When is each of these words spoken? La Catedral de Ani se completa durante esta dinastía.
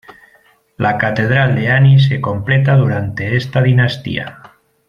La 0.77 0.97
Catedral 0.97 1.53
de 1.55 1.69
Ani 1.69 1.99
se 1.99 2.19
completa 2.21 2.73
durante 2.75 3.35
esta 3.35 3.61
dinastía. 3.61 4.41